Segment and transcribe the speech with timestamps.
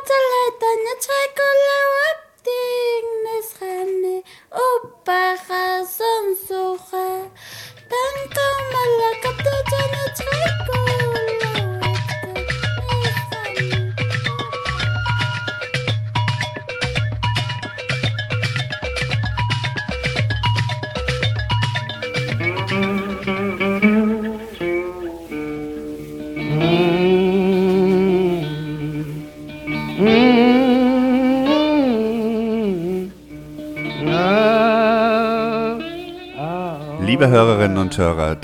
[0.00, 0.94] Telah tanya,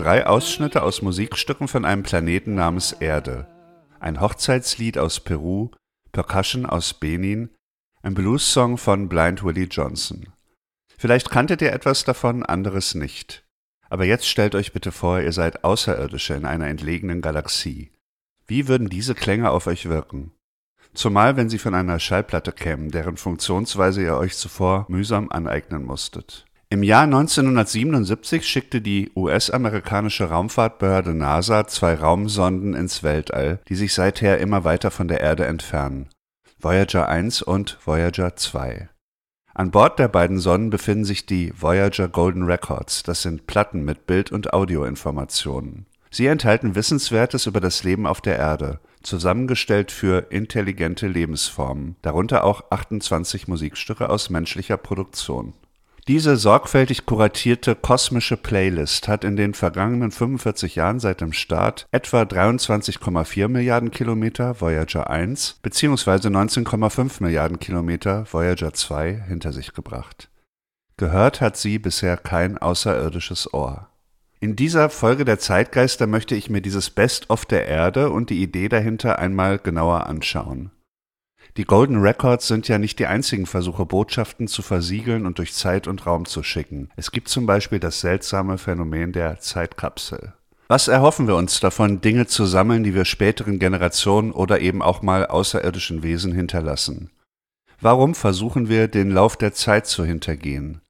[0.06, 3.48] drei Ausschnitte aus Musikstücken von einem Planeten namens Erde.
[3.98, 5.72] Ein Hochzeitslied aus Peru,
[6.12, 7.50] Percussion aus Benin,
[8.02, 10.28] ein Blues-Song von Blind Willie Johnson.
[10.96, 13.44] Vielleicht kanntet ihr etwas davon, anderes nicht.
[13.90, 17.90] Aber jetzt stellt euch bitte vor, ihr seid Außerirdische in einer entlegenen Galaxie.
[18.46, 20.30] Wie würden diese Klänge auf euch wirken?
[20.94, 26.45] Zumal wenn sie von einer Schallplatte kämen, deren Funktionsweise ihr euch zuvor mühsam aneignen musstet.
[26.68, 34.38] Im Jahr 1977 schickte die US-amerikanische Raumfahrtbehörde NASA zwei Raumsonden ins Weltall, die sich seither
[34.38, 36.08] immer weiter von der Erde entfernen.
[36.58, 38.88] Voyager 1 und Voyager 2.
[39.54, 44.08] An Bord der beiden Sonnen befinden sich die Voyager Golden Records, das sind Platten mit
[44.08, 45.86] Bild- und Audioinformationen.
[46.10, 52.64] Sie enthalten Wissenswertes über das Leben auf der Erde, zusammengestellt für intelligente Lebensformen, darunter auch
[52.70, 55.54] 28 Musikstücke aus menschlicher Produktion.
[56.08, 62.22] Diese sorgfältig kuratierte kosmische Playlist hat in den vergangenen 45 Jahren seit dem Start etwa
[62.22, 66.28] 23,4 Milliarden Kilometer Voyager 1 bzw.
[66.28, 70.30] 19,5 Milliarden Kilometer Voyager 2 hinter sich gebracht.
[70.96, 73.88] Gehört hat sie bisher kein außerirdisches Ohr.
[74.38, 78.68] In dieser Folge der Zeitgeister möchte ich mir dieses Best-of der Erde und die Idee
[78.68, 80.70] dahinter einmal genauer anschauen.
[81.56, 85.88] Die Golden Records sind ja nicht die einzigen Versuche, Botschaften zu versiegeln und durch Zeit
[85.88, 86.90] und Raum zu schicken.
[86.96, 90.34] Es gibt zum Beispiel das seltsame Phänomen der Zeitkapsel.
[90.68, 95.00] Was erhoffen wir uns davon, Dinge zu sammeln, die wir späteren Generationen oder eben auch
[95.00, 97.10] mal außerirdischen Wesen hinterlassen?
[97.80, 100.82] Warum versuchen wir, den Lauf der Zeit zu hintergehen?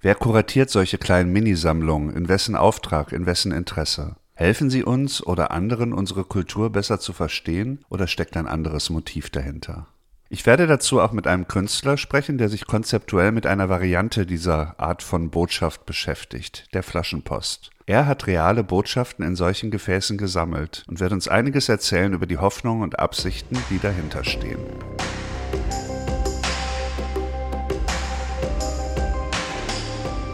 [0.00, 2.14] Wer kuratiert solche kleinen Minisammlungen?
[2.16, 3.12] In wessen Auftrag?
[3.12, 4.16] In wessen Interesse?
[4.32, 9.28] Helfen sie uns oder anderen, unsere Kultur besser zu verstehen oder steckt ein anderes Motiv
[9.28, 9.86] dahinter?
[10.34, 14.74] Ich werde dazu auch mit einem Künstler sprechen, der sich konzeptuell mit einer Variante dieser
[14.80, 17.70] Art von Botschaft beschäftigt, der Flaschenpost.
[17.86, 22.38] Er hat reale Botschaften in solchen Gefäßen gesammelt und wird uns einiges erzählen über die
[22.38, 24.58] Hoffnungen und Absichten, die dahinter stehen.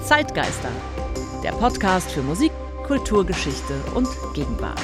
[0.03, 0.71] Zeitgeister,
[1.44, 2.53] der Podcast für Musik,
[2.87, 4.81] Kulturgeschichte und Gegenwart.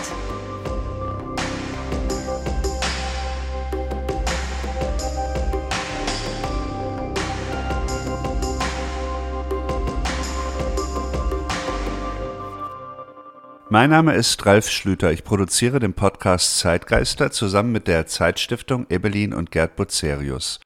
[13.76, 15.12] Mein Name ist Ralf Schlüter.
[15.12, 20.60] Ich produziere den Podcast Zeitgeister zusammen mit der Zeitstiftung Ebelin und Gerd Bucerius.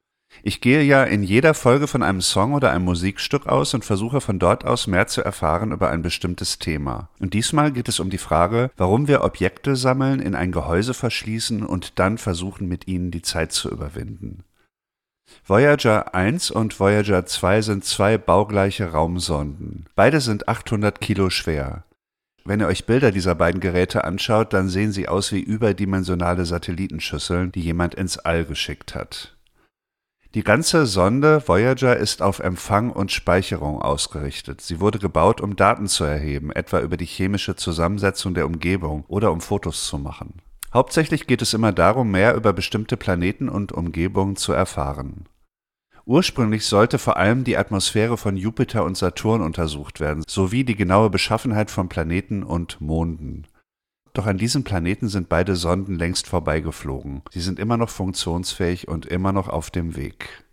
[0.44, 4.20] Ich gehe ja in jeder Folge von einem Song oder einem Musikstück aus und versuche
[4.20, 7.08] von dort aus mehr zu erfahren über ein bestimmtes Thema.
[7.18, 11.66] Und diesmal geht es um die Frage, warum wir Objekte sammeln, in ein Gehäuse verschließen
[11.66, 14.44] und dann versuchen, mit ihnen die Zeit zu überwinden.
[15.44, 19.86] Voyager 1 und Voyager 2 sind zwei baugleiche Raumsonden.
[19.96, 21.82] Beide sind 800 Kilo schwer.
[22.44, 27.52] Wenn ihr euch Bilder dieser beiden Geräte anschaut, dann sehen sie aus wie überdimensionale Satellitenschüsseln,
[27.52, 29.36] die jemand ins All geschickt hat.
[30.34, 34.60] Die ganze Sonde Voyager ist auf Empfang und Speicherung ausgerichtet.
[34.60, 39.32] Sie wurde gebaut, um Daten zu erheben, etwa über die chemische Zusammensetzung der Umgebung oder
[39.32, 40.34] um Fotos zu machen.
[40.72, 45.26] Hauptsächlich geht es immer darum, mehr über bestimmte Planeten und Umgebungen zu erfahren.
[46.06, 51.10] Ursprünglich sollte vor allem die Atmosphäre von Jupiter und Saturn untersucht werden, sowie die genaue
[51.10, 53.46] Beschaffenheit von Planeten und Monden.
[54.12, 57.22] Doch an diesen Planeten sind beide Sonden längst vorbeigeflogen.
[57.30, 60.44] Sie sind immer noch funktionsfähig und immer noch auf dem Weg.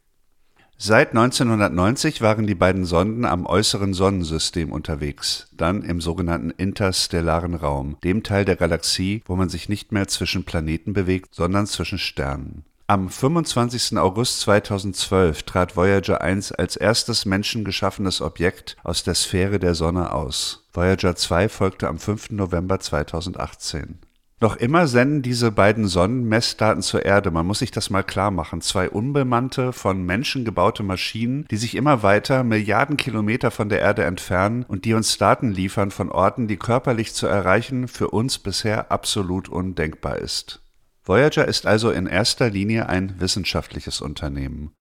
[0.80, 7.98] Seit 1990 waren die beiden Sonden am äußeren Sonnensystem unterwegs, dann im sogenannten interstellaren Raum,
[8.04, 12.64] dem Teil der Galaxie, wo man sich nicht mehr zwischen Planeten bewegt, sondern zwischen Sternen.
[12.90, 13.98] Am 25.
[13.98, 20.66] August 2012 trat Voyager 1 als erstes menschengeschaffenes Objekt aus der Sphäre der Sonne aus.
[20.72, 22.30] Voyager 2 folgte am 5.
[22.30, 24.00] November 2018.
[24.40, 27.30] Noch immer senden diese beiden Sonnen Messdaten zur Erde.
[27.30, 28.62] Man muss sich das mal klar machen.
[28.62, 34.06] Zwei unbemannte, von Menschen gebaute Maschinen, die sich immer weiter Milliarden Kilometer von der Erde
[34.06, 38.94] entfernen und die uns Daten liefern von Orten, die körperlich zu erreichen für uns bisher
[38.94, 40.62] absolut undenkbar ist.
[41.08, 44.74] Voyager ist also in erster Linie ein wissenschaftliches Unternehmen.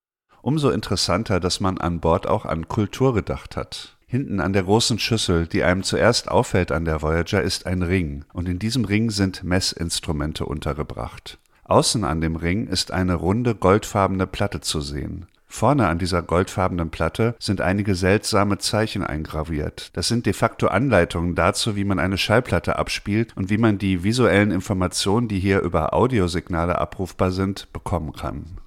[0.43, 3.97] Umso interessanter, dass man an Bord auch an Kultur gedacht hat.
[4.09, 8.25] Hinten an der großen Schüssel, die einem zuerst auffällt an der Voyager, ist ein Ring,
[8.33, 11.39] und in diesem Ring sind Messinstrumente untergebracht.
[11.63, 15.27] Außen an dem Ring ist eine runde goldfarbene Platte zu sehen.
[15.57, 19.89] Vorne an dieser goldfarbenen Platte sind einige seltsame Zeichen eingraviert.
[19.95, 24.05] Das sind de facto Anleitungen dazu, wie man eine Schallplatte abspielt und wie man die
[24.05, 28.59] visuellen Informationen, die hier über Audiosignale abrufbar sind, bekommen kann.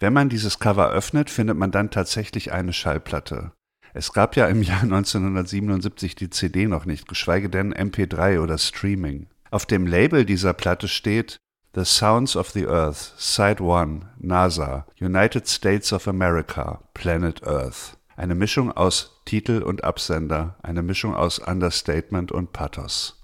[0.00, 3.52] Wenn man dieses Cover öffnet, findet man dann tatsächlich eine Schallplatte.
[3.94, 9.28] Es gab ja im Jahr 1977 die CD noch nicht, geschweige denn MP3 oder Streaming.
[9.52, 11.38] Auf dem Label dieser Platte steht
[11.76, 17.98] The Sounds of the Earth, Side 1, NASA, United States of America, Planet Earth.
[18.16, 23.22] Eine Mischung aus Titel und Absender, eine Mischung aus Understatement und Pathos.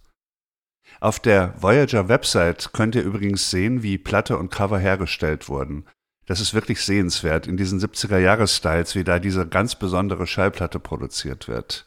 [1.00, 5.86] Auf der Voyager Website könnt ihr übrigens sehen, wie Platte und Cover hergestellt wurden.
[6.26, 11.86] Das ist wirklich sehenswert in diesen 70er-Jahres-Styles, wie da diese ganz besondere Schallplatte produziert wird.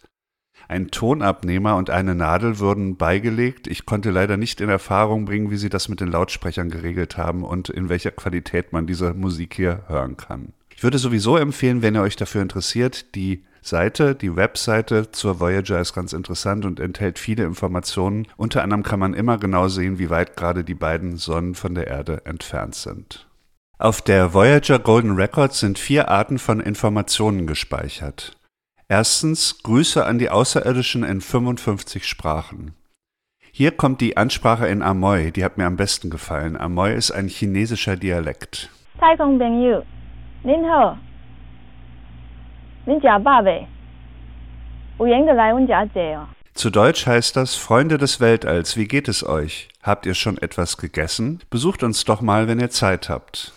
[0.68, 3.68] Ein Tonabnehmer und eine Nadel wurden beigelegt.
[3.68, 7.44] Ich konnte leider nicht in Erfahrung bringen, wie sie das mit den Lautsprechern geregelt haben
[7.44, 10.54] und in welcher Qualität man diese Musik hier hören kann.
[10.76, 15.80] Ich würde sowieso empfehlen, wenn ihr euch dafür interessiert, die Seite, die Webseite zur Voyager
[15.80, 18.28] ist ganz interessant und enthält viele Informationen.
[18.38, 21.88] Unter anderem kann man immer genau sehen, wie weit gerade die beiden Sonnen von der
[21.88, 23.28] Erde entfernt sind.
[23.78, 28.38] Auf der Voyager Golden Records sind vier Arten von Informationen gespeichert.
[28.88, 32.76] Erstens Grüße an die Außerirdischen in 55 Sprachen.
[33.52, 36.56] Hier kommt die Ansprache in Amoy, die hat mir am besten gefallen.
[36.56, 38.70] Amoy ist ein chinesischer Dialekt.
[46.54, 49.70] Zu Deutsch heißt das Freunde des Weltalls, wie geht es euch?
[49.82, 51.42] Habt ihr schon etwas gegessen?
[51.50, 53.52] Besucht uns doch mal, wenn ihr Zeit habt.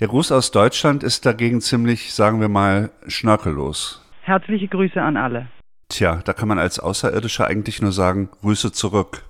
[0.00, 4.01] Der Gruß aus Deutschland ist dagegen ziemlich, sagen wir mal, schnörkellos.
[4.22, 5.48] Herzliche Grüße an alle.
[5.88, 9.24] Tja, da kann man als Außerirdischer eigentlich nur sagen, Grüße zurück.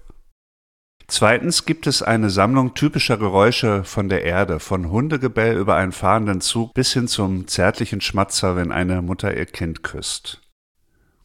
[1.09, 6.41] Zweitens gibt es eine Sammlung typischer Geräusche von der Erde, von Hundegebell über einen fahrenden
[6.41, 10.41] Zug bis hin zum zärtlichen Schmatzer, wenn eine Mutter ihr Kind küsst.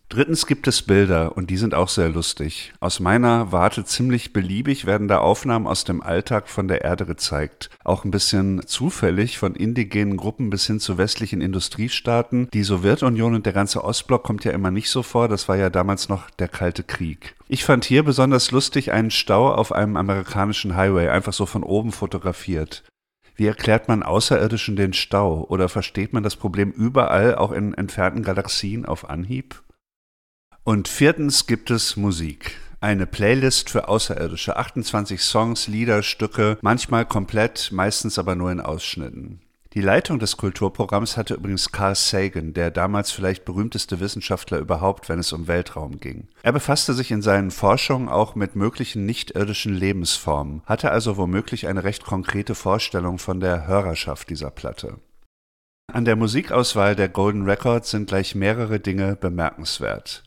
[0.09, 2.71] Drittens gibt es Bilder und die sind auch sehr lustig.
[2.79, 7.69] Aus meiner Warte ziemlich beliebig werden da Aufnahmen aus dem Alltag von der Erde gezeigt.
[7.83, 12.47] Auch ein bisschen zufällig von indigenen Gruppen bis hin zu westlichen Industriestaaten.
[12.53, 15.27] Die Sowjetunion und der ganze Ostblock kommt ja immer nicht so vor.
[15.27, 17.35] Das war ja damals noch der Kalte Krieg.
[17.49, 21.91] Ich fand hier besonders lustig einen Stau auf einem amerikanischen Highway, einfach so von oben
[21.91, 22.83] fotografiert.
[23.35, 25.45] Wie erklärt man Außerirdischen den Stau?
[25.49, 29.61] Oder versteht man das Problem überall, auch in entfernten Galaxien, auf Anhieb?
[30.67, 32.57] Und viertens gibt es Musik.
[32.81, 34.57] Eine Playlist für Außerirdische.
[34.57, 39.39] 28 Songs, Lieder, Stücke, manchmal komplett, meistens aber nur in Ausschnitten.
[39.75, 45.19] Die Leitung des Kulturprogramms hatte übrigens Carl Sagan, der damals vielleicht berühmteste Wissenschaftler überhaupt, wenn
[45.19, 46.27] es um Weltraum ging.
[46.43, 51.85] Er befasste sich in seinen Forschungen auch mit möglichen nichtirdischen Lebensformen, hatte also womöglich eine
[51.85, 54.99] recht konkrete Vorstellung von der Hörerschaft dieser Platte.
[55.93, 60.23] An der Musikauswahl der Golden Records sind gleich mehrere Dinge bemerkenswert.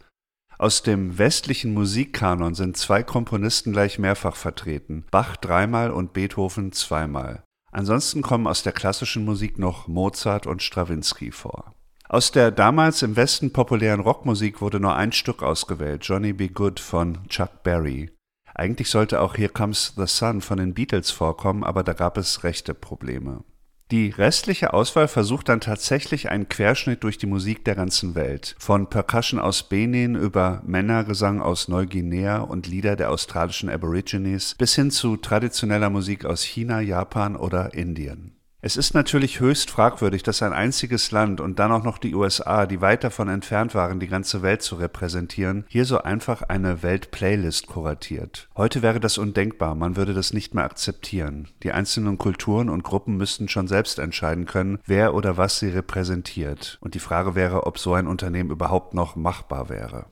[0.61, 7.45] Aus dem westlichen Musikkanon sind zwei Komponisten gleich mehrfach vertreten, Bach dreimal und Beethoven zweimal.
[7.73, 11.75] Ansonsten kommen aus der klassischen Musik noch Mozart und Strawinski vor.
[12.11, 16.79] Aus der damals im Westen populären Rockmusik wurde nur ein Stück ausgewählt, Johnny Be Good
[16.79, 18.11] von Chuck Berry.
[18.55, 22.45] Eigentlich sollte auch Here Comes the Sun von den Beatles vorkommen, aber da gab es
[22.45, 23.45] rechte Probleme.
[23.90, 28.54] Die restliche Auswahl versucht dann tatsächlich einen Querschnitt durch die Musik der ganzen Welt.
[28.59, 34.92] Von Percussion aus Benin über Männergesang aus Neuguinea und Lieder der australischen Aborigines bis hin
[34.92, 38.39] zu traditioneller Musik aus China, Japan oder Indien.
[38.62, 42.67] Es ist natürlich höchst fragwürdig, dass ein einziges Land und dann auch noch die USA,
[42.67, 47.69] die weit davon entfernt waren, die ganze Welt zu repräsentieren, hier so einfach eine Weltplaylist
[47.69, 48.50] kuratiert.
[48.55, 51.49] Heute wäre das undenkbar, man würde das nicht mehr akzeptieren.
[51.62, 56.76] Die einzelnen Kulturen und Gruppen müssten schon selbst entscheiden können, wer oder was sie repräsentiert.
[56.83, 60.05] Und die Frage wäre, ob so ein Unternehmen überhaupt noch machbar wäre.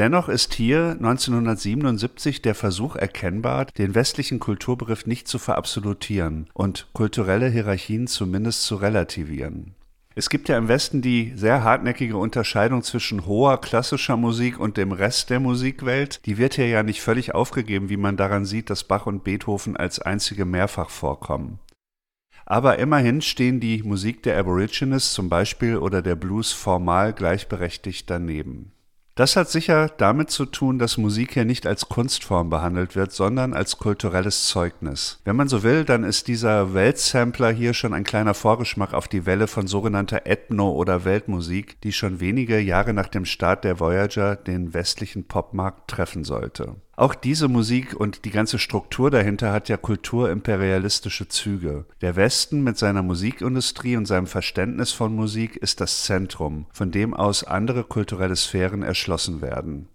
[0.00, 7.50] Dennoch ist hier 1977 der Versuch erkennbar, den westlichen Kulturbegriff nicht zu verabsolutieren und kulturelle
[7.50, 9.74] Hierarchien zumindest zu relativieren.
[10.14, 14.92] Es gibt ja im Westen die sehr hartnäckige Unterscheidung zwischen hoher klassischer Musik und dem
[14.92, 16.24] Rest der Musikwelt.
[16.24, 19.76] Die wird hier ja nicht völlig aufgegeben, wie man daran sieht, dass Bach und Beethoven
[19.76, 21.58] als einzige mehrfach vorkommen.
[22.46, 28.72] Aber immerhin stehen die Musik der Aborigines zum Beispiel oder der Blues formal gleichberechtigt daneben.
[29.16, 33.52] Das hat sicher damit zu tun, dass Musik hier nicht als Kunstform behandelt wird, sondern
[33.52, 35.20] als kulturelles Zeugnis.
[35.24, 39.26] Wenn man so will, dann ist dieser Weltsampler hier schon ein kleiner Vorgeschmack auf die
[39.26, 44.36] Welle von sogenannter Ethno- oder Weltmusik, die schon wenige Jahre nach dem Start der Voyager
[44.36, 46.76] den westlichen Popmarkt treffen sollte.
[47.00, 51.86] Auch diese Musik und die ganze Struktur dahinter hat ja kulturimperialistische Züge.
[52.02, 57.14] Der Westen mit seiner Musikindustrie und seinem Verständnis von Musik ist das Zentrum, von dem
[57.14, 59.88] aus andere kulturelle Sphären erschlossen werden.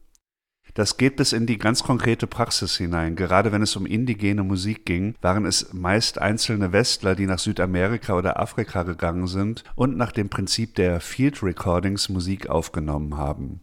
[0.73, 3.15] Das geht bis in die ganz konkrete Praxis hinein.
[3.15, 8.17] Gerade wenn es um indigene Musik ging, waren es meist einzelne Westler, die nach Südamerika
[8.17, 13.61] oder Afrika gegangen sind und nach dem Prinzip der Field Recordings Musik aufgenommen haben.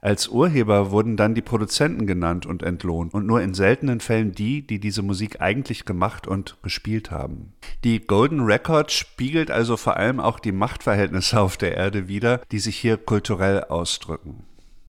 [0.00, 4.66] Als Urheber wurden dann die Produzenten genannt und entlohnt und nur in seltenen Fällen die,
[4.66, 7.52] die diese Musik eigentlich gemacht und gespielt haben.
[7.84, 12.60] Die Golden Record spiegelt also vor allem auch die Machtverhältnisse auf der Erde wider, die
[12.60, 14.44] sich hier kulturell ausdrücken.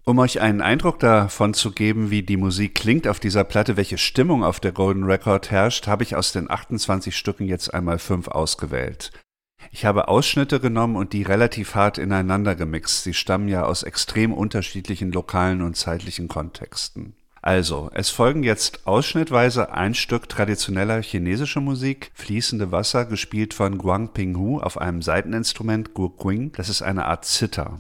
[0.06, 3.98] Um euch einen Eindruck davon zu geben, wie die Musik klingt auf dieser Platte, welche
[3.98, 8.27] Stimmung auf der Golden Record herrscht, habe ich aus den 28 Stücken jetzt einmal fünf
[8.27, 9.12] ausgewählt.
[9.72, 13.04] Ich habe Ausschnitte genommen und die relativ hart ineinander gemixt.
[13.04, 17.13] Sie stammen ja aus extrem unterschiedlichen lokalen und zeitlichen Kontexten.
[17.42, 24.10] Also, es folgen jetzt ausschnittweise ein Stück traditioneller chinesischer Musik, Fließende Wasser, gespielt von Guang
[24.10, 26.51] Pinghu auf einem Saiteninstrument Guqing.
[26.54, 27.80] Das ist eine Art Zither.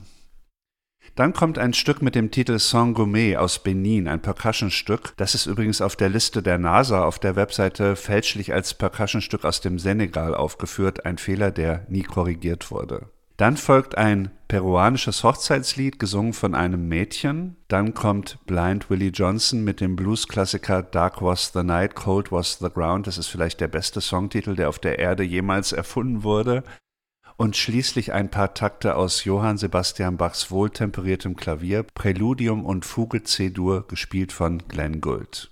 [1.19, 5.11] Dann kommt ein Stück mit dem Titel Song Gourmet aus Benin, ein Percussionstück.
[5.17, 9.59] Das ist übrigens auf der Liste der NASA auf der Webseite fälschlich als Percussionstück aus
[9.59, 13.09] dem Senegal aufgeführt, ein Fehler, der nie korrigiert wurde.
[13.35, 17.57] Dann folgt ein peruanisches Hochzeitslied, gesungen von einem Mädchen.
[17.67, 22.69] Dann kommt Blind Willie Johnson mit dem Blues-Klassiker Dark Was the Night, Cold Was the
[22.73, 23.07] Ground.
[23.07, 26.63] Das ist vielleicht der beste Songtitel, der auf der Erde jemals erfunden wurde
[27.39, 33.87] und schließlich ein paar Takte aus Johann Sebastian Bachs wohltemperiertem Klavier, Präludium und Fuge C-Dur,
[33.87, 35.49] gespielt von Glenn Gould.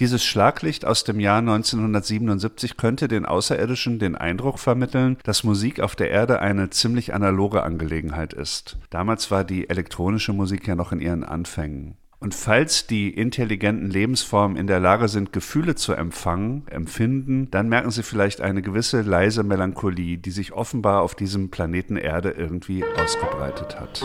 [0.00, 5.96] Dieses Schlaglicht aus dem Jahr 1977 könnte den Außerirdischen den Eindruck vermitteln, dass Musik auf
[5.96, 8.76] der Erde eine ziemlich analoge Angelegenheit ist.
[8.90, 11.96] Damals war die elektronische Musik ja noch in ihren Anfängen.
[12.22, 17.90] Und falls die intelligenten Lebensformen in der Lage sind, Gefühle zu empfangen, empfinden, dann merken
[17.90, 23.80] sie vielleicht eine gewisse leise Melancholie, die sich offenbar auf diesem Planeten Erde irgendwie ausgebreitet
[23.80, 24.04] hat.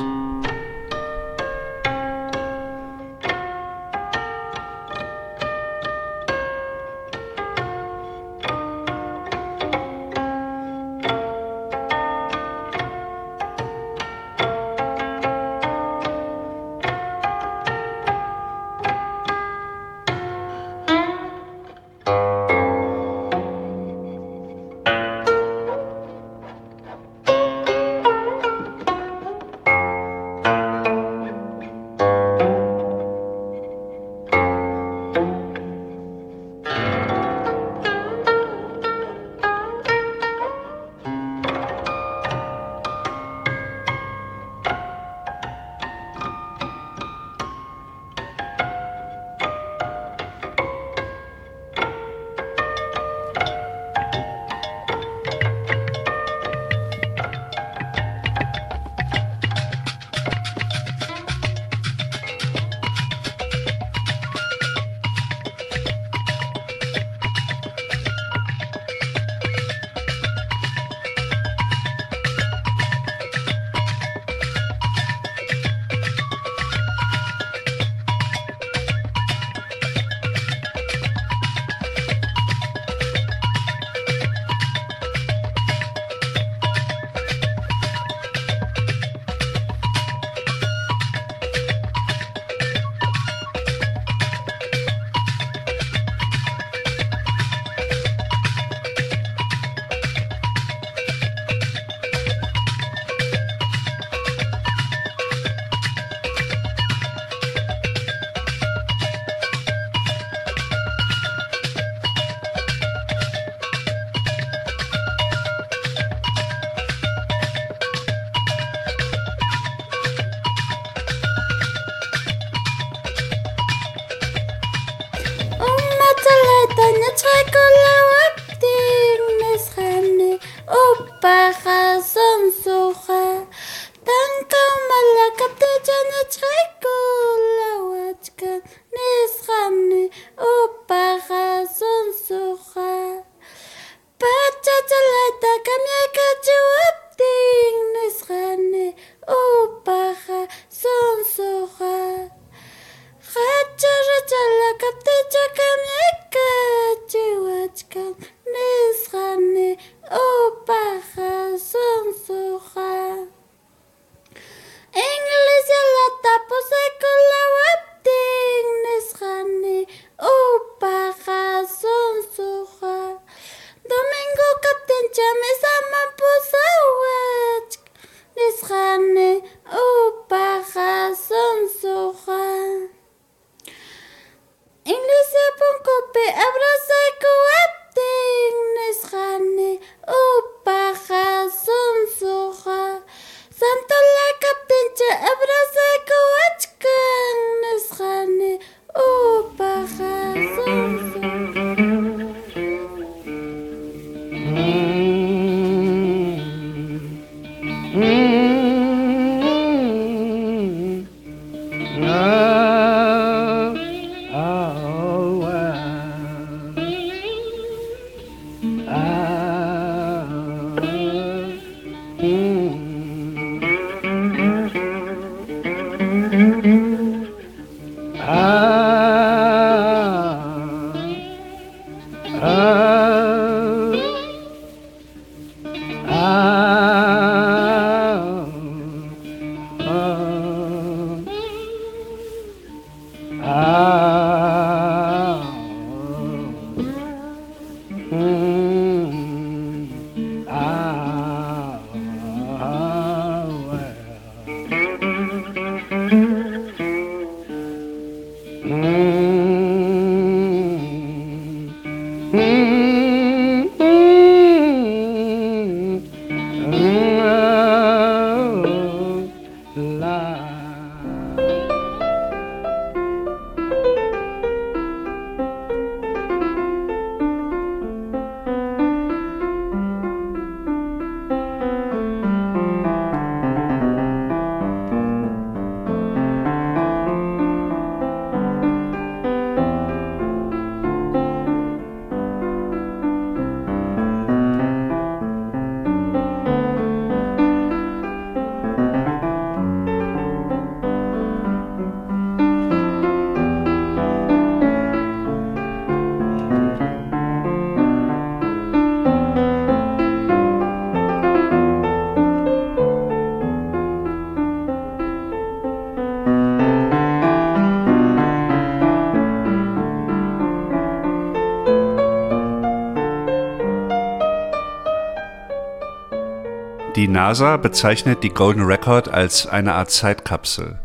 [327.15, 330.82] NASA bezeichnet die Golden Record als eine Art Zeitkapsel.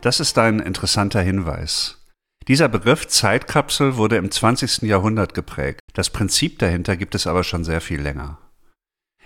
[0.00, 2.06] Das ist ein interessanter Hinweis.
[2.48, 4.88] Dieser Begriff Zeitkapsel wurde im 20.
[4.88, 5.80] Jahrhundert geprägt.
[5.92, 8.38] Das Prinzip dahinter gibt es aber schon sehr viel länger.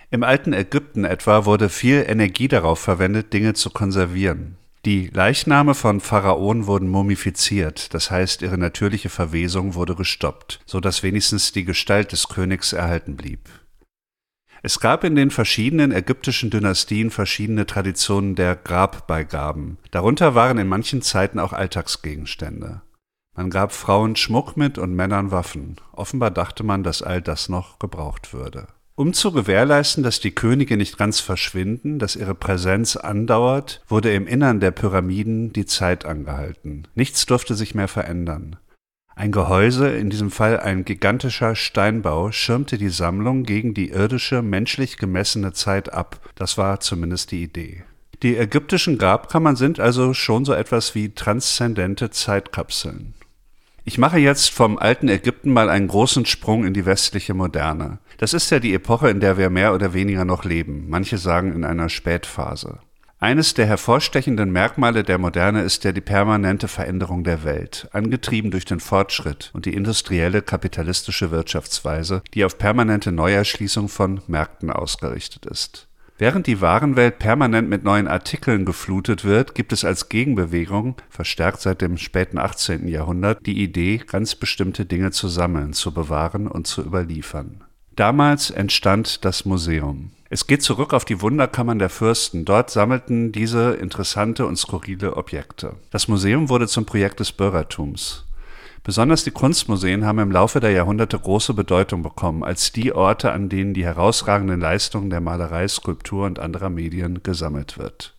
[0.09, 4.57] Im alten Ägypten etwa wurde viel Energie darauf verwendet, Dinge zu konservieren.
[4.83, 11.03] Die Leichname von Pharaonen wurden mumifiziert, das heißt ihre natürliche Verwesung wurde gestoppt, so dass
[11.03, 13.47] wenigstens die Gestalt des Königs erhalten blieb.
[14.61, 19.77] Es gab in den verschiedenen ägyptischen Dynastien verschiedene Traditionen der Grabbeigaben.
[19.91, 22.81] Darunter waren in manchen Zeiten auch Alltagsgegenstände.
[23.35, 25.77] Man gab Frauen Schmuck mit und Männern Waffen.
[25.93, 28.67] Offenbar dachte man, dass all das noch gebraucht würde.
[28.95, 34.27] Um zu gewährleisten, dass die Könige nicht ganz verschwinden, dass ihre Präsenz andauert, wurde im
[34.27, 36.85] Innern der Pyramiden die Zeit angehalten.
[36.95, 38.57] Nichts durfte sich mehr verändern.
[39.19, 44.97] Ein Gehäuse, in diesem Fall ein gigantischer Steinbau, schirmte die Sammlung gegen die irdische, menschlich
[44.97, 46.21] gemessene Zeit ab.
[46.35, 47.83] Das war zumindest die Idee.
[48.23, 53.13] Die ägyptischen Grabkammern sind also schon so etwas wie transzendente Zeitkapseln.
[53.83, 57.99] Ich mache jetzt vom alten Ägypten mal einen großen Sprung in die westliche Moderne.
[58.19, 60.85] Das ist ja die Epoche, in der wir mehr oder weniger noch leben.
[60.87, 62.79] Manche sagen in einer Spätphase.
[63.21, 68.63] Eines der hervorstechenden Merkmale der Moderne ist ja die permanente Veränderung der Welt, angetrieben durch
[68.63, 75.89] den Fortschritt und die industrielle kapitalistische Wirtschaftsweise, die auf permanente Neuerschließung von Märkten ausgerichtet ist.
[76.17, 81.81] Während die Warenwelt permanent mit neuen Artikeln geflutet wird, gibt es als Gegenbewegung, verstärkt seit
[81.81, 82.87] dem späten 18.
[82.87, 87.65] Jahrhundert, die Idee, ganz bestimmte Dinge zu sammeln, zu bewahren und zu überliefern.
[87.99, 90.11] Damals entstand das Museum.
[90.29, 92.45] Es geht zurück auf die Wunderkammern der Fürsten.
[92.45, 95.75] Dort sammelten diese interessante und skurrile Objekte.
[95.91, 98.23] Das Museum wurde zum Projekt des Bürgertums.
[98.85, 103.49] Besonders die Kunstmuseen haben im Laufe der Jahrhunderte große Bedeutung bekommen als die Orte, an
[103.49, 108.15] denen die herausragenden Leistungen der Malerei, Skulptur und anderer Medien gesammelt wird.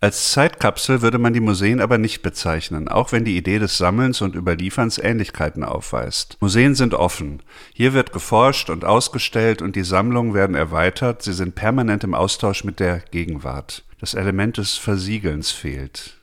[0.00, 4.20] Als Zeitkapsel würde man die Museen aber nicht bezeichnen, auch wenn die Idee des Sammelns
[4.20, 6.36] und Überlieferns Ähnlichkeiten aufweist.
[6.40, 7.42] Museen sind offen.
[7.72, 12.64] Hier wird geforscht und ausgestellt und die Sammlungen werden erweitert, sie sind permanent im Austausch
[12.64, 13.84] mit der Gegenwart.
[14.00, 16.18] Das Element des Versiegelns fehlt.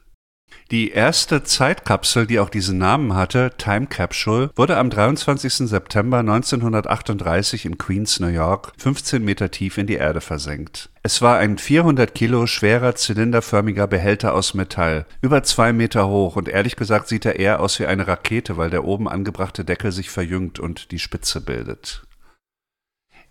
[0.72, 5.68] Die erste Zeitkapsel, die auch diesen Namen hatte, Time Capsule, wurde am 23.
[5.68, 10.90] September 1938 in Queens, New York, 15 Meter tief in die Erde versenkt.
[11.04, 16.48] Es war ein 400 Kilo schwerer zylinderförmiger Behälter aus Metall, über zwei Meter hoch und
[16.48, 20.10] ehrlich gesagt sieht er eher aus wie eine Rakete, weil der oben angebrachte Deckel sich
[20.10, 22.04] verjüngt und die Spitze bildet.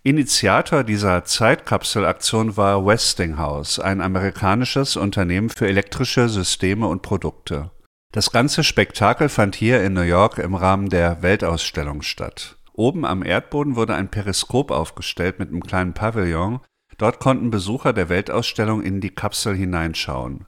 [0.03, 7.71] Initiator dieser Zeitkapselaktion war Westinghouse, ein amerikanisches Unternehmen für elektrische Systeme und Produkte.
[8.11, 12.57] Das ganze Spektakel fand hier in New York im Rahmen der Weltausstellung statt.
[12.73, 16.61] Oben am Erdboden wurde ein Periskop aufgestellt mit einem kleinen Pavillon.
[16.97, 20.47] Dort konnten Besucher der Weltausstellung in die Kapsel hineinschauen.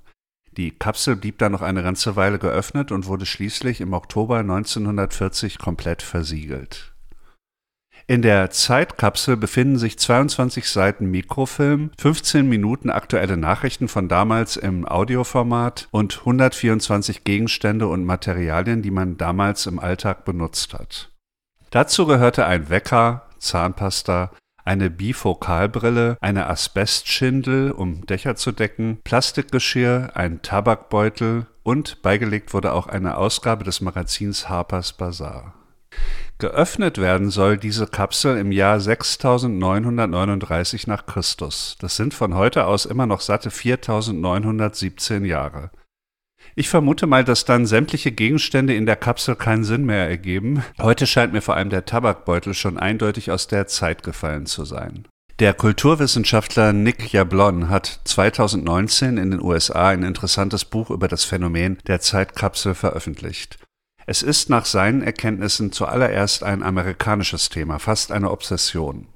[0.57, 5.59] Die Kapsel blieb dann noch eine ganze Weile geöffnet und wurde schließlich im Oktober 1940
[5.59, 6.92] komplett versiegelt.
[8.07, 14.87] In der Zeitkapsel befinden sich 22 Seiten Mikrofilm, 15 Minuten aktuelle Nachrichten von damals im
[14.87, 21.11] Audioformat und 124 Gegenstände und Materialien, die man damals im Alltag benutzt hat.
[21.71, 24.31] Dazu gehörte ein Wecker, Zahnpasta,
[24.65, 32.87] eine Bifokalbrille, eine Asbestschindel, um Dächer zu decken, Plastikgeschirr, ein Tabakbeutel und beigelegt wurde auch
[32.87, 35.55] eine Ausgabe des Magazins Harper's Bazaar.
[36.43, 41.77] Geöffnet werden soll diese Kapsel im Jahr 6939 nach Christus.
[41.79, 45.71] Das sind von heute aus immer noch satte 4917 Jahre.
[46.57, 50.65] Ich vermute mal, dass dann sämtliche Gegenstände in der Kapsel keinen Sinn mehr ergeben.
[50.81, 55.07] Heute scheint mir vor allem der Tabakbeutel schon eindeutig aus der Zeit gefallen zu sein.
[55.39, 61.79] Der Kulturwissenschaftler Nick Jablon hat 2019 in den USA ein interessantes Buch über das Phänomen
[61.87, 63.61] der Zeitkapsel veröffentlicht.
[64.07, 69.07] Es ist nach seinen Erkenntnissen zuallererst ein amerikanisches Thema, fast eine Obsession.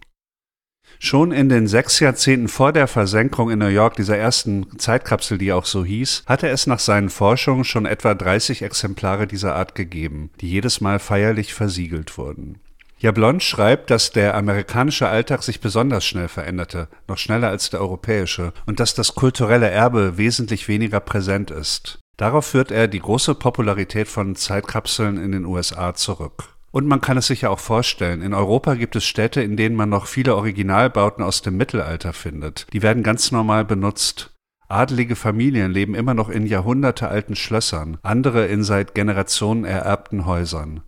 [0.99, 5.53] Schon in den sechs Jahrzehnten vor der Versenkung in New York dieser ersten Zeitkapsel, die
[5.53, 10.31] auch so hieß, hatte es nach seinen Forschungen schon etwa 30 Exemplare dieser Art gegeben,
[10.41, 12.61] die jedes Mal feierlich versiegelt wurden.
[12.99, 18.55] Jablon schreibt, dass der amerikanische Alltag sich besonders schnell veränderte, noch schneller als der europäische,
[18.65, 21.99] und dass das kulturelle Erbe wesentlich weniger präsent ist.
[22.17, 26.57] Darauf führt er die große Popularität von Zeitkapseln in den USA zurück.
[26.71, 29.77] Und man kann es sich ja auch vorstellen, in Europa gibt es Städte, in denen
[29.77, 32.67] man noch viele Originalbauten aus dem Mittelalter findet.
[32.73, 34.31] Die werden ganz normal benutzt.
[34.69, 40.83] Adelige Familien leben immer noch in jahrhundertealten Schlössern, andere in seit Generationen ererbten Häusern.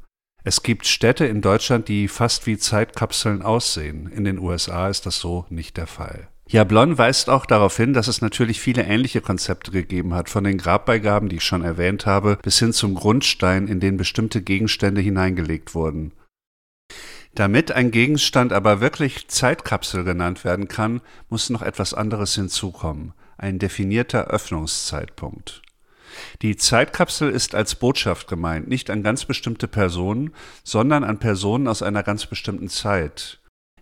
[0.44, 4.08] Es gibt Städte in Deutschland, die fast wie Zeitkapseln aussehen.
[4.08, 6.28] In den USA ist das so nicht der Fall.
[6.50, 10.56] Jablon weist auch darauf hin, dass es natürlich viele ähnliche Konzepte gegeben hat, von den
[10.56, 15.74] Grabbeigaben, die ich schon erwähnt habe, bis hin zum Grundstein, in den bestimmte Gegenstände hineingelegt
[15.74, 16.12] wurden.
[17.34, 23.58] Damit ein Gegenstand aber wirklich Zeitkapsel genannt werden kann, muss noch etwas anderes hinzukommen, ein
[23.58, 25.60] definierter Öffnungszeitpunkt.
[26.40, 30.32] Die Zeitkapsel ist als Botschaft gemeint, nicht an ganz bestimmte Personen,
[30.64, 33.38] sondern an Personen aus einer ganz bestimmten Zeit.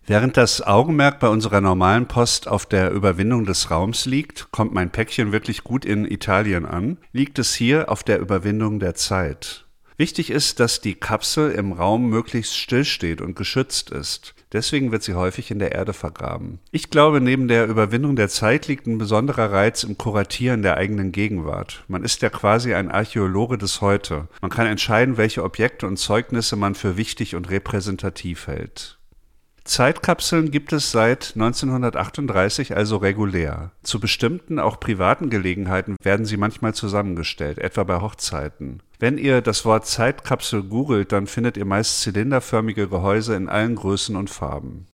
[0.09, 4.91] Während das Augenmerk bei unserer normalen Post auf der Überwindung des Raums liegt, kommt mein
[4.91, 9.67] Päckchen wirklich gut in Italien an, liegt es hier auf der Überwindung der Zeit.
[9.97, 14.35] Wichtig ist, dass die Kapsel im Raum möglichst stillsteht und geschützt ist.
[14.53, 16.61] Deswegen wird sie häufig in der Erde vergraben.
[16.71, 21.11] Ich glaube, neben der Überwindung der Zeit liegt ein besonderer Reiz im Kuratieren der eigenen
[21.11, 21.83] Gegenwart.
[21.89, 24.29] Man ist ja quasi ein Archäologe des Heute.
[24.41, 28.96] Man kann entscheiden, welche Objekte und Zeugnisse man für wichtig und repräsentativ hält.
[29.67, 33.73] Zeitkapseln gibt es seit 1938 also regulär.
[33.83, 38.83] Zu bestimmten, auch privaten Gelegenheiten werden sie manchmal zusammengestellt, etwa bei Hochzeiten.
[38.99, 44.17] Wenn ihr das Wort Zeitkapsel googelt, dann findet ihr meist zylinderförmige Gehäuse in allen Größen
[44.17, 44.87] und Farben.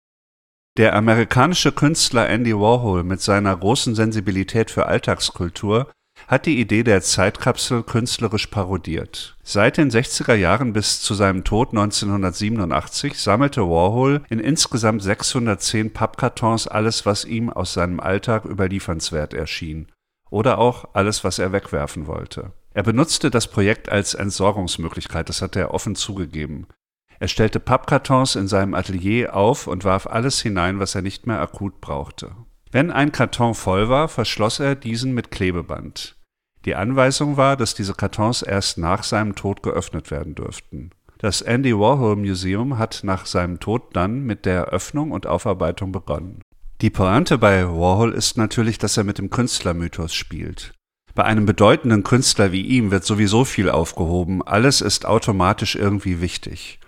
[0.77, 5.91] Der amerikanische Künstler Andy Warhol mit seiner großen Sensibilität für Alltagskultur
[6.31, 9.35] hat die Idee der Zeitkapsel künstlerisch parodiert.
[9.43, 16.69] Seit den 60er Jahren bis zu seinem Tod 1987 sammelte Warhol in insgesamt 610 Pappkartons
[16.69, 19.91] alles, was ihm aus seinem Alltag überliefernswert erschien
[20.29, 22.53] oder auch alles, was er wegwerfen wollte.
[22.73, 26.67] Er benutzte das Projekt als Entsorgungsmöglichkeit, das hat er offen zugegeben.
[27.19, 31.41] Er stellte Pappkartons in seinem Atelier auf und warf alles hinein, was er nicht mehr
[31.41, 32.31] akut brauchte.
[32.71, 36.15] Wenn ein Karton voll war, verschloss er diesen mit Klebeband.
[36.65, 40.91] Die Anweisung war, dass diese Kartons erst nach seinem Tod geöffnet werden dürften.
[41.17, 46.41] Das Andy Warhol Museum hat nach seinem Tod dann mit der Öffnung und Aufarbeitung begonnen.
[46.81, 50.73] Die Pointe bei Warhol ist natürlich, dass er mit dem Künstlermythos spielt.
[51.13, 56.79] Bei einem bedeutenden Künstler wie ihm wird sowieso viel aufgehoben, alles ist automatisch irgendwie wichtig.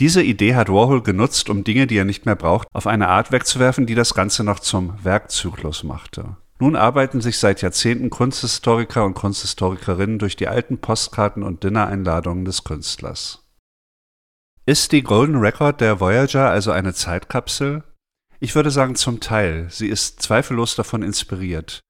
[0.00, 3.32] Diese Idee hat Warhol genutzt, um Dinge, die er nicht mehr braucht, auf eine Art
[3.32, 6.36] wegzuwerfen, die das Ganze noch zum Werkzyklus machte.
[6.60, 12.64] Nun arbeiten sich seit Jahrzehnten Kunsthistoriker und Kunsthistorikerinnen durch die alten Postkarten und Dinnereinladungen des
[12.64, 13.44] Künstlers.
[14.66, 17.84] Ist die Golden Record der Voyager also eine Zeitkapsel?
[18.40, 19.68] Ich würde sagen zum Teil.
[19.70, 21.80] Sie ist zweifellos davon inspiriert.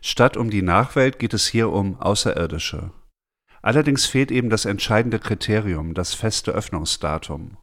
[0.00, 2.92] Statt um die Nachwelt geht es hier um Außerirdische.
[3.62, 7.56] Allerdings fehlt eben das entscheidende Kriterium, das feste Öffnungsdatum.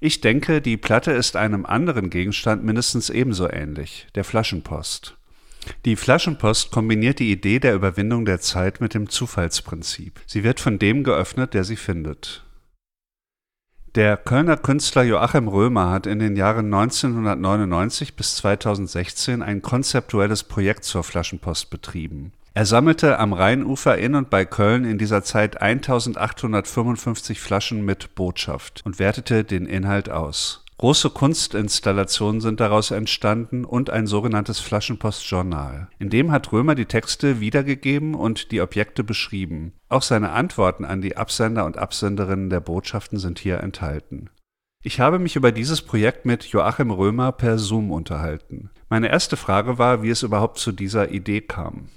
[0.00, 5.16] Ich denke, die Platte ist einem anderen Gegenstand mindestens ebenso ähnlich, der Flaschenpost.
[5.84, 10.20] Die Flaschenpost kombiniert die Idee der Überwindung der Zeit mit dem Zufallsprinzip.
[10.26, 12.44] Sie wird von dem geöffnet, der sie findet.
[13.94, 20.84] Der Kölner Künstler Joachim Römer hat in den Jahren 1999 bis 2016 ein konzeptuelles Projekt
[20.84, 22.32] zur Flaschenpost betrieben.
[22.54, 28.82] Er sammelte am Rheinufer in und bei Köln in dieser Zeit 1855 Flaschen mit Botschaft
[28.84, 30.64] und wertete den Inhalt aus.
[30.78, 35.88] Große Kunstinstallationen sind daraus entstanden und ein sogenanntes Flaschenpostjournal.
[35.98, 39.72] In dem hat Römer die Texte wiedergegeben und die Objekte beschrieben.
[39.88, 44.30] Auch seine Antworten an die Absender und Absenderinnen der Botschaften sind hier enthalten.
[44.84, 48.70] Ich habe mich über dieses Projekt mit Joachim Römer per Zoom unterhalten.
[48.88, 51.88] Meine erste Frage war, wie es überhaupt zu dieser Idee kam.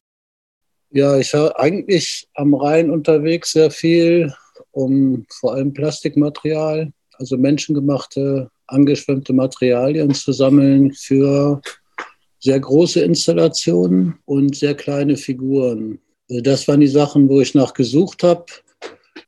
[0.90, 4.34] Ja, ich war eigentlich am Rhein unterwegs sehr viel,
[4.72, 11.62] um vor allem Plastikmaterial, also menschengemachte, angeschwemmte Materialien zu sammeln für
[12.40, 16.00] sehr große Installationen und sehr kleine Figuren.
[16.30, 18.46] Also das waren die Sachen, wo ich nachgesucht habe,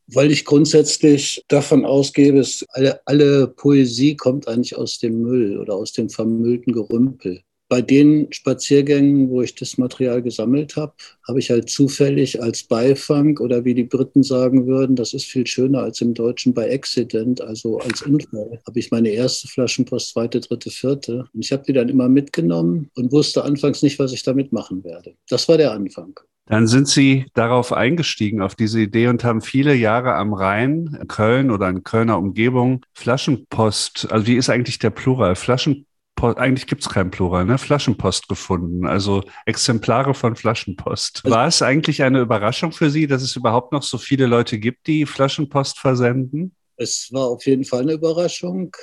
[0.07, 5.75] weil ich grundsätzlich davon ausgehe, dass alle, alle Poesie kommt eigentlich aus dem Müll oder
[5.75, 7.41] aus dem vermüllten Gerümpel
[7.73, 10.93] bei den Spaziergängen, wo ich das Material gesammelt habe,
[11.27, 15.47] habe ich halt zufällig als Beifang oder wie die Briten sagen würden, das ist viel
[15.47, 20.39] schöner als im Deutschen bei Accident, also als Unfall, habe ich meine erste Flaschenpost, zweite,
[20.39, 21.25] dritte, vierte.
[21.33, 24.83] Und ich habe die dann immer mitgenommen und wusste anfangs nicht, was ich damit machen
[24.83, 25.15] werde.
[25.27, 26.19] Das war der Anfang.
[26.45, 31.49] Dann sind Sie darauf eingestiegen, auf diese Idee und haben viele Jahre am Rhein, Köln
[31.49, 35.35] oder in Kölner Umgebung Flaschenpost, also wie ist eigentlich der Plural?
[35.35, 35.87] Flaschenpost
[36.21, 37.57] eigentlich gibt es keinen Plural, ne?
[37.57, 41.21] Flaschenpost gefunden, also Exemplare von Flaschenpost.
[41.23, 44.57] Also War es eigentlich eine Überraschung für Sie, dass es überhaupt noch so viele Leute
[44.59, 46.55] gibt, die Flaschenpost versenden?
[46.77, 48.75] Es war auf jeden Fall eine Überraschung.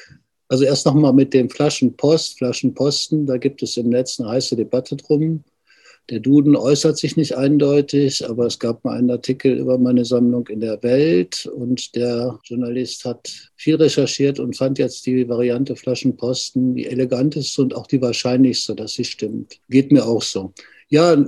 [0.48, 4.96] Also erst nochmal mit dem Flaschenpost, Flaschenposten, da gibt es im Netz eine heiße Debatte
[4.96, 5.44] drum.
[6.10, 10.48] Der Duden äußert sich nicht eindeutig, aber es gab mal einen Artikel über meine Sammlung
[10.48, 16.74] in der Welt und der Journalist hat viel recherchiert und fand jetzt die Variante Flaschenposten
[16.74, 19.60] die eleganteste und auch die wahrscheinlichste, dass sie stimmt.
[19.68, 20.52] Geht mir auch so.
[20.88, 21.24] Ja,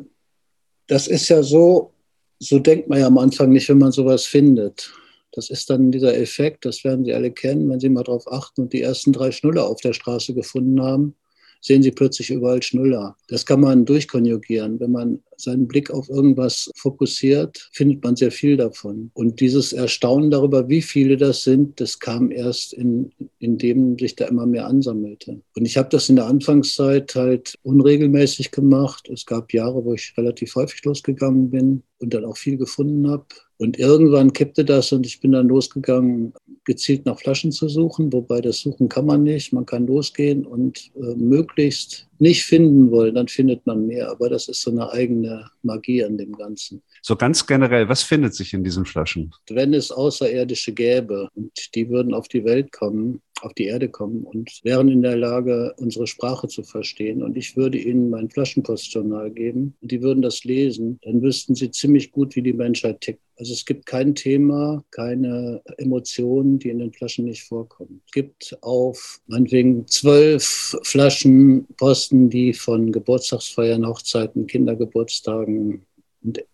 [0.88, 1.92] das ist ja so,
[2.40, 4.92] so denkt man ja am Anfang nicht, wenn man sowas findet.
[5.30, 8.62] Das ist dann dieser Effekt, das werden Sie alle kennen, wenn Sie mal darauf achten
[8.62, 11.14] und die ersten drei Schnuller auf der Straße gefunden haben
[11.62, 13.16] sehen Sie plötzlich überall Schnuller.
[13.28, 14.80] Das kann man durchkonjugieren.
[14.80, 19.10] Wenn man seinen Blick auf irgendwas fokussiert, findet man sehr viel davon.
[19.14, 24.26] Und dieses Erstaunen darüber, wie viele das sind, das kam erst, in, indem sich da
[24.26, 25.40] immer mehr ansammelte.
[25.56, 29.08] Und ich habe das in der Anfangszeit halt unregelmäßig gemacht.
[29.08, 33.26] Es gab Jahre, wo ich relativ häufig losgegangen bin und dann auch viel gefunden habe.
[33.58, 38.40] Und irgendwann kippte das und ich bin dann losgegangen, gezielt nach Flaschen zu suchen, wobei
[38.40, 39.52] das Suchen kann man nicht.
[39.52, 44.08] Man kann losgehen und äh, möglichst nicht finden wollen, dann findet man mehr.
[44.08, 46.80] Aber das ist so eine eigene Magie an dem Ganzen.
[47.02, 49.32] So ganz generell, was findet sich in diesen Flaschen?
[49.50, 54.22] Wenn es Außerirdische gäbe und die würden auf die Welt kommen, auf die Erde kommen
[54.22, 59.30] und wären in der Lage, unsere Sprache zu verstehen und ich würde ihnen mein Flaschenpostjournal
[59.30, 63.20] geben und die würden das lesen, dann wüssten sie ziemlich gut, wie die Menschheit tickt.
[63.36, 68.00] Also es gibt kein Thema, keine Emotionen, die in den Flaschen nicht vorkommen.
[68.06, 71.66] Es gibt auf meinetwegen zwölf Flaschen
[72.12, 75.86] Posten, die von Geburtstagsfeiern, Hochzeiten, Kindergeburtstagen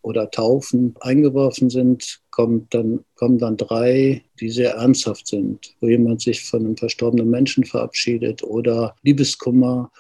[0.03, 6.23] oder Taufen eingeworfen sind, kommt dann, kommen dann drei, die sehr ernsthaft sind, wo jemand
[6.23, 9.91] sich von einem verstorbenen Menschen verabschiedet oder Liebeskummer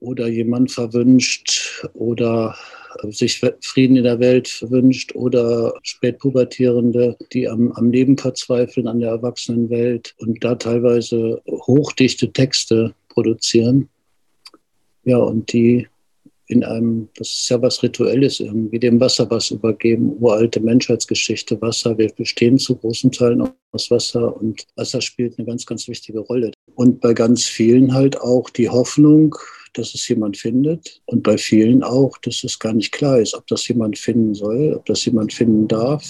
[0.00, 2.54] oder jemand verwünscht oder
[3.10, 9.10] sich Frieden in der Welt wünscht oder Spätpubertierende, die am, am Leben verzweifeln, an der
[9.10, 13.88] Erwachsenenwelt und da teilweise hochdichte Texte produzieren.
[15.08, 15.86] Ja, und die
[16.48, 21.96] in einem, das ist ja was Rituelles irgendwie, dem Wasser was übergeben, uralte Menschheitsgeschichte, Wasser.
[21.96, 26.50] Wir bestehen zu großen Teilen aus Wasser und Wasser spielt eine ganz, ganz wichtige Rolle.
[26.74, 29.34] Und bei ganz vielen halt auch die Hoffnung,
[29.72, 33.46] dass es jemand findet und bei vielen auch, dass es gar nicht klar ist, ob
[33.46, 36.04] das jemand finden soll, ob das jemand finden darf.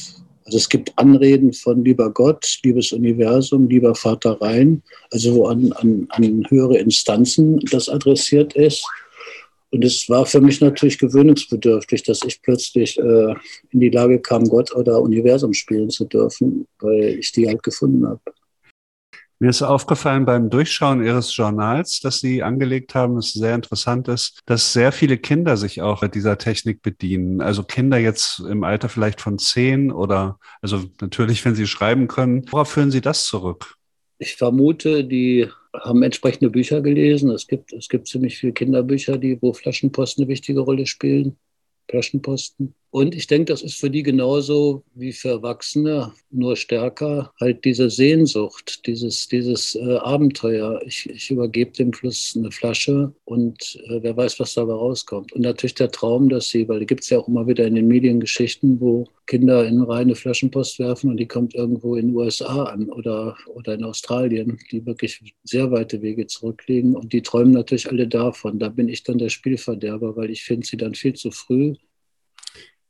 [0.48, 5.72] Also es gibt Anreden von lieber Gott, liebes Universum, lieber Vater rein, also wo an,
[5.72, 8.82] an, an höhere Instanzen das adressiert ist.
[9.70, 13.34] Und es war für mich natürlich gewöhnungsbedürftig, dass ich plötzlich äh,
[13.72, 18.06] in die Lage kam, Gott oder Universum spielen zu dürfen, weil ich die halt gefunden
[18.06, 18.20] habe.
[19.40, 24.40] Mir ist aufgefallen beim Durchschauen Ihres Journals, das Sie angelegt haben, das sehr interessant ist,
[24.46, 27.40] dass sehr viele Kinder sich auch dieser Technik bedienen.
[27.40, 32.44] Also Kinder jetzt im Alter vielleicht von zehn oder, also natürlich, wenn sie schreiben können.
[32.50, 33.76] Worauf führen Sie das zurück?
[34.18, 37.30] Ich vermute, die haben entsprechende Bücher gelesen.
[37.30, 41.36] Es gibt, es gibt ziemlich viele Kinderbücher, die, wo Flaschenpost eine wichtige Rolle spielen.
[41.88, 42.74] Flaschenposten.
[42.90, 47.90] Und ich denke, das ist für die genauso wie für Erwachsene, nur stärker, halt diese
[47.90, 50.80] Sehnsucht, dieses, dieses äh, Abenteuer.
[50.86, 55.32] Ich, ich übergebe dem Fluss eine Flasche und äh, wer weiß, was dabei rauskommt.
[55.34, 57.74] Und natürlich der Traum, dass sie, weil die gibt es ja auch immer wieder in
[57.74, 62.64] den Mediengeschichten, wo Kinder in reine Flaschenpost werfen und die kommt irgendwo in den USA
[62.64, 66.96] an oder, oder in Australien, die wirklich sehr weite Wege zurücklegen.
[66.96, 68.58] Und die träumen natürlich alle davon.
[68.58, 71.74] Da bin ich dann der Spielverderber, weil ich finde sie dann viel zu früh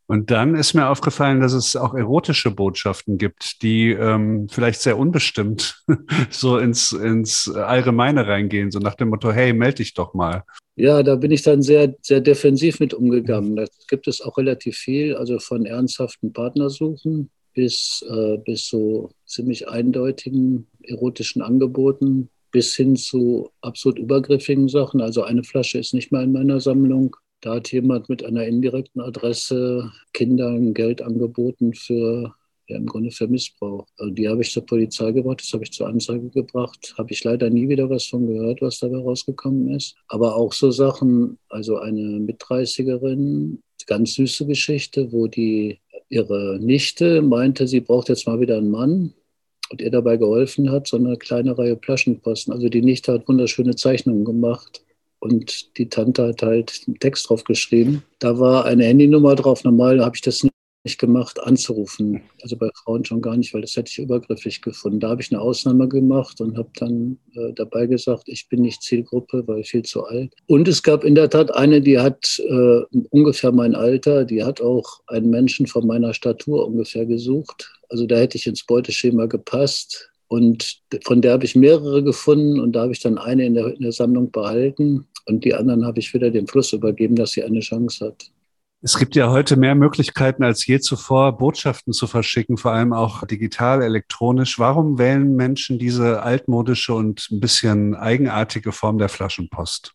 [0.09, 4.99] und dann ist mir aufgefallen, dass es auch erotische Botschaften gibt, die ähm, vielleicht sehr
[4.99, 5.85] unbestimmt
[6.31, 10.45] so ins, ins Allgemeine reingehen, so nach dem Motto, hey, melde dich doch mal.
[10.77, 13.57] Ja, da bin ich dann sehr, sehr defensiv mit umgegangen.
[13.57, 19.69] Da gibt es auch relativ viel, also von ernsthaften Partnersuchen bis, äh, bis so ziemlich
[19.69, 25.03] eindeutigen erotischen Angeboten bis hin zu absolut übergriffigen Sachen.
[25.03, 27.15] Also eine Flasche ist nicht mehr in meiner Sammlung.
[27.41, 32.35] Da hat jemand mit einer indirekten Adresse Kindern Geld angeboten für
[32.67, 33.87] ja, im Grunde für Missbrauch.
[33.97, 36.95] Also die habe ich zur Polizei gebracht, das habe ich zur Anzeige gebracht.
[36.99, 39.97] Habe ich leider nie wieder was von gehört, was dabei rausgekommen ist.
[40.09, 45.79] Aber auch so Sachen, also eine Mitdreißigerin, ganz süße Geschichte, wo die
[46.11, 49.15] ihre Nichte meinte, sie braucht jetzt mal wieder einen Mann
[49.71, 52.53] und ihr dabei geholfen hat, so eine kleine Reihe Flaschenposten.
[52.53, 54.83] Also die Nichte hat wunderschöne Zeichnungen gemacht
[55.21, 58.03] und die Tante hat halt einen Text drauf geschrieben.
[58.19, 59.65] Da war eine Handynummer drauf.
[59.65, 60.45] Normal habe ich das
[60.85, 62.23] nicht gemacht, anzurufen.
[62.43, 65.01] Also bei Frauen schon gar nicht, weil das hätte ich übergriffig gefunden.
[65.01, 68.83] Da habe ich eine Ausnahme gemacht und habe dann äh, dabei gesagt, ich bin nicht
[68.83, 70.35] Zielgruppe, weil viel zu alt.
[70.47, 74.61] Und es gab in der Tat eine, die hat äh, ungefähr mein Alter, die hat
[74.61, 77.71] auch einen Menschen von meiner Statur ungefähr gesucht.
[77.89, 80.11] Also da hätte ich ins Beuteschema gepasst.
[80.29, 83.75] Und von der habe ich mehrere gefunden und da habe ich dann eine in der,
[83.75, 87.43] in der Sammlung behalten und die anderen habe ich wieder dem Fluss übergeben, dass sie
[87.43, 88.31] eine Chance hat.
[88.81, 93.27] Es gibt ja heute mehr Möglichkeiten als je zuvor, Botschaften zu verschicken, vor allem auch
[93.27, 94.61] digital, elektronisch.
[94.61, 99.95] Warum wählen Menschen diese altmodische und ein bisschen eigenartige Form der Flaschenpost?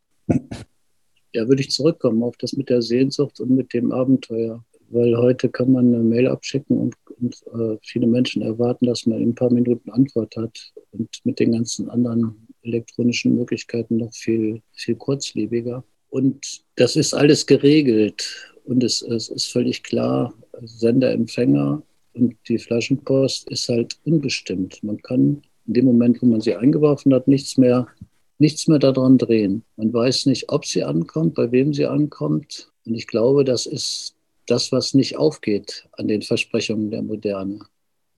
[1.36, 4.63] Ja, würde ich zurückkommen auf das mit der Sehnsucht und mit dem Abenteuer.
[4.89, 9.20] Weil heute kann man eine Mail abschicken und, und äh, viele Menschen erwarten, dass man
[9.20, 10.74] in ein paar Minuten Antwort hat.
[10.92, 15.84] Und mit den ganzen anderen elektronischen Möglichkeiten noch viel, viel kurzlebiger.
[16.10, 18.54] Und das ist alles geregelt.
[18.66, 21.82] Und es, es ist völlig klar, Sender, Empfänger
[22.14, 24.84] und die Flaschenpost ist halt unbestimmt.
[24.84, 27.88] Man kann in dem Moment, wo man sie eingeworfen hat, nichts mehr,
[28.38, 29.64] nichts mehr daran drehen.
[29.78, 32.72] Man weiß nicht, ob sie ankommt, bei wem sie ankommt.
[32.86, 34.16] Und ich glaube, das ist
[34.48, 37.60] das, was nicht aufgeht an den Versprechungen der Moderne.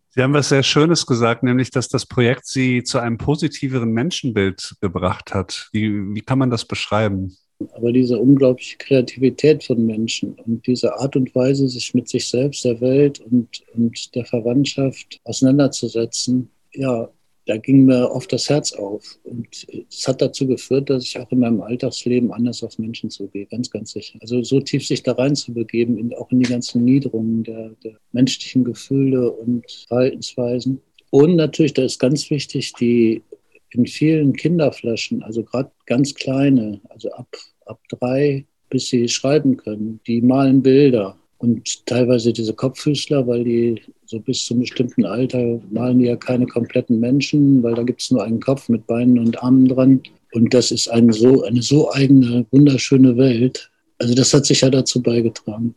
[0.10, 4.76] Sie haben was sehr Schönes gesagt, nämlich, dass das Projekt Sie zu einem positiveren Menschenbild
[4.80, 5.68] gebracht hat.
[5.74, 7.36] Wie, wie kann man das beschreiben?
[7.74, 12.64] Aber diese unglaubliche Kreativität von Menschen und diese Art und Weise, sich mit sich selbst,
[12.64, 17.10] der Welt und, und der Verwandtschaft auseinanderzusetzen, ja,
[17.45, 19.19] da ging mir oft das Herz auf.
[19.23, 19.47] Und
[19.89, 23.69] es hat dazu geführt, dass ich auch in meinem Alltagsleben anders auf Menschen zugehe, ganz,
[23.69, 24.17] ganz sicher.
[24.21, 27.71] Also so tief sich da rein zu begeben, in, auch in die ganzen Niederungen der,
[27.84, 30.81] der menschlichen Gefühle und Verhaltensweisen.
[31.12, 33.21] Und natürlich, da ist ganz wichtig, die
[33.69, 37.27] in vielen Kinderflaschen, also gerade ganz kleine, also ab,
[37.65, 41.17] ab drei, bis sie schreiben können, die malen Bilder.
[41.38, 46.48] Und teilweise diese Kopffüßler, weil die so bis zum bestimmten Alter malen die ja keine
[46.48, 50.02] kompletten Menschen, weil da gibt es nur einen Kopf mit Beinen und Armen dran.
[50.33, 53.69] Und das ist eine so, eine so eigene, wunderschöne Welt.
[54.00, 55.75] Also das hat sich ja dazu beigetragen.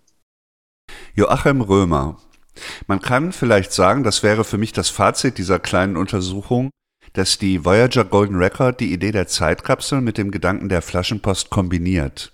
[1.14, 2.18] Joachim Römer.
[2.86, 6.70] Man kann vielleicht sagen, das wäre für mich das Fazit dieser kleinen Untersuchung,
[7.12, 12.32] dass die Voyager Golden Record die Idee der Zeitkapsel mit dem Gedanken der Flaschenpost kombiniert.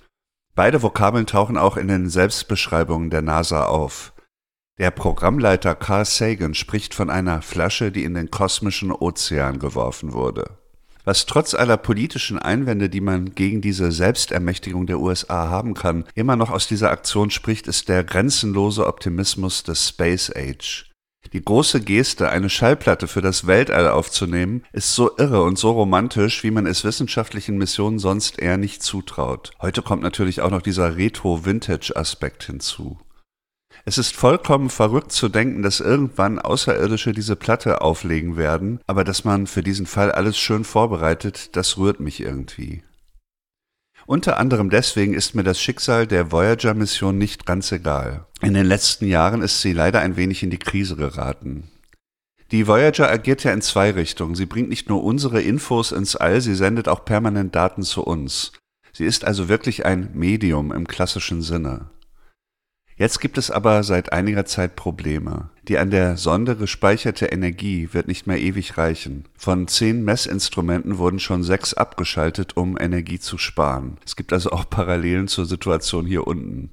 [0.54, 4.12] Beide Vokabeln tauchen auch in den Selbstbeschreibungen der NASA auf.
[4.78, 10.58] Der Programmleiter Carl Sagan spricht von einer Flasche, die in den kosmischen Ozean geworfen wurde.
[11.04, 16.36] Was trotz aller politischen Einwände, die man gegen diese Selbstermächtigung der USA haben kann, immer
[16.36, 20.93] noch aus dieser Aktion spricht, ist der grenzenlose Optimismus des Space Age.
[21.32, 26.44] Die große Geste, eine Schallplatte für das Weltall aufzunehmen, ist so irre und so romantisch,
[26.44, 29.52] wie man es wissenschaftlichen Missionen sonst eher nicht zutraut.
[29.60, 32.98] Heute kommt natürlich auch noch dieser Retro-Vintage-Aspekt hinzu.
[33.84, 39.24] Es ist vollkommen verrückt zu denken, dass irgendwann Außerirdische diese Platte auflegen werden, aber dass
[39.24, 42.82] man für diesen Fall alles schön vorbereitet, das rührt mich irgendwie.
[44.06, 48.26] Unter anderem deswegen ist mir das Schicksal der Voyager-Mission nicht ganz egal.
[48.42, 51.70] In den letzten Jahren ist sie leider ein wenig in die Krise geraten.
[52.50, 54.34] Die Voyager agiert ja in zwei Richtungen.
[54.34, 58.52] Sie bringt nicht nur unsere Infos ins All, sie sendet auch permanent Daten zu uns.
[58.92, 61.90] Sie ist also wirklich ein Medium im klassischen Sinne.
[62.96, 65.50] Jetzt gibt es aber seit einiger Zeit Probleme.
[65.66, 69.24] Die an der Sonde gespeicherte Energie wird nicht mehr ewig reichen.
[69.36, 73.98] Von zehn Messinstrumenten wurden schon sechs abgeschaltet, um Energie zu sparen.
[74.04, 76.70] Es gibt also auch Parallelen zur Situation hier unten.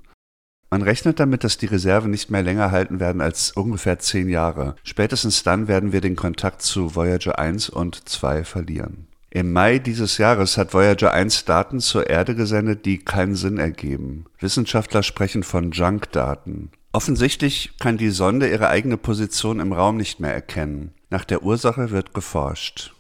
[0.70, 4.76] Man rechnet damit, dass die Reserven nicht mehr länger halten werden als ungefähr zehn Jahre.
[4.84, 9.08] Spätestens dann werden wir den Kontakt zu Voyager 1 und 2 verlieren.
[9.34, 14.26] Im Mai dieses Jahres hat Voyager 1 Daten zur Erde gesendet, die keinen Sinn ergeben.
[14.40, 16.72] Wissenschaftler sprechen von Junk-Daten.
[16.92, 20.92] Offensichtlich kann die Sonde ihre eigene Position im Raum nicht mehr erkennen.
[21.10, 22.94] Nach der Ursache wird geforscht.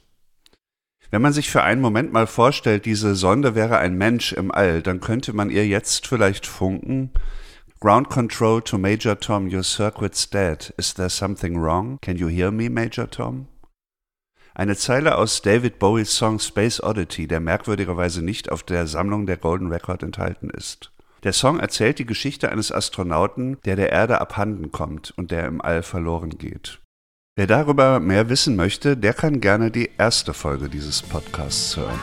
[1.10, 4.82] Wenn man sich für einen Moment mal vorstellt, diese Sonde wäre ein Mensch im All,
[4.82, 7.12] dann könnte man ihr jetzt vielleicht funken.
[7.82, 10.74] Ground Control to Major Tom, your circuit's dead.
[10.78, 11.98] Is there something wrong?
[12.02, 13.48] Can you hear me, Major Tom?
[14.54, 19.38] Eine Zeile aus David Bowies Song Space Oddity, der merkwürdigerweise nicht auf der Sammlung der
[19.38, 20.92] Golden Record enthalten ist.
[21.24, 25.62] Der Song erzählt die Geschichte eines Astronauten, der der Erde abhanden kommt und der im
[25.62, 26.80] All verloren geht.
[27.38, 32.00] Wer darüber mehr wissen möchte, der kann gerne die erste Folge dieses Podcasts hören.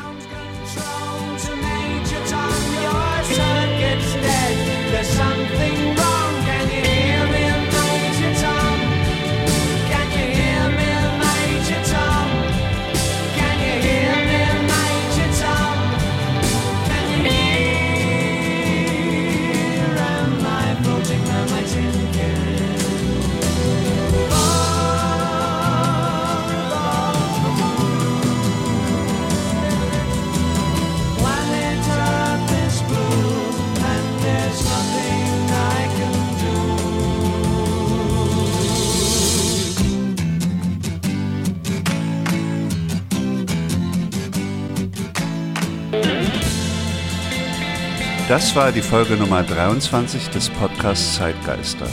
[48.29, 51.87] Das war die Folge Nummer 23 des Podcasts Zeitgeister.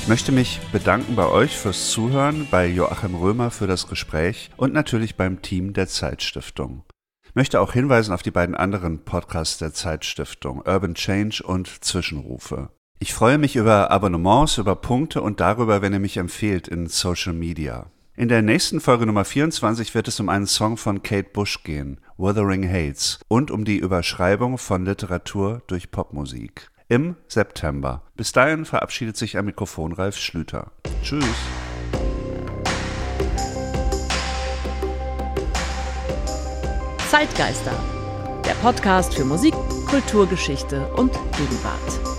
[0.00, 4.72] Ich möchte mich bedanken bei euch fürs Zuhören, bei Joachim Römer für das Gespräch und
[4.72, 6.84] natürlich beim Team der Zeitstiftung.
[7.26, 12.70] Ich möchte auch hinweisen auf die beiden anderen Podcasts der Zeitstiftung, Urban Change und Zwischenrufe.
[12.98, 17.34] Ich freue mich über Abonnements, über Punkte und darüber, wenn ihr mich empfehlt in Social
[17.34, 17.90] Media.
[18.18, 22.00] In der nächsten Folge Nummer 24 wird es um einen Song von Kate Bush gehen,
[22.16, 26.70] Wuthering Hates, und um die Überschreibung von Literatur durch Popmusik.
[26.88, 28.04] Im September.
[28.16, 30.72] Bis dahin verabschiedet sich am Mikrofon Ralf Schlüter.
[31.02, 31.26] Tschüss.
[37.10, 37.78] Zeitgeister,
[38.46, 39.52] der Podcast für Musik,
[39.90, 42.15] Kulturgeschichte und Gegenwart.